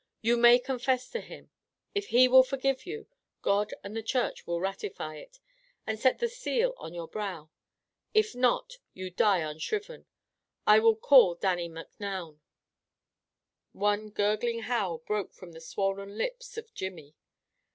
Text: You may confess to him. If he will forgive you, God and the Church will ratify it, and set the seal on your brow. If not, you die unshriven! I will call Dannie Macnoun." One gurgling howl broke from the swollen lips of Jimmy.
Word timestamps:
You 0.23 0.35
may 0.35 0.57
confess 0.57 1.07
to 1.11 1.21
him. 1.21 1.51
If 1.93 2.07
he 2.07 2.27
will 2.27 2.41
forgive 2.41 2.87
you, 2.87 3.05
God 3.43 3.71
and 3.83 3.95
the 3.95 4.01
Church 4.01 4.47
will 4.47 4.59
ratify 4.59 5.17
it, 5.17 5.39
and 5.85 5.99
set 5.99 6.17
the 6.17 6.27
seal 6.27 6.73
on 6.77 6.95
your 6.95 7.07
brow. 7.07 7.51
If 8.11 8.33
not, 8.33 8.79
you 8.95 9.11
die 9.11 9.41
unshriven! 9.47 10.07
I 10.65 10.79
will 10.79 10.95
call 10.95 11.35
Dannie 11.35 11.69
Macnoun." 11.69 12.41
One 13.73 14.09
gurgling 14.09 14.61
howl 14.61 14.97
broke 14.97 15.33
from 15.35 15.51
the 15.51 15.61
swollen 15.61 16.17
lips 16.17 16.57
of 16.57 16.73
Jimmy. 16.73 17.13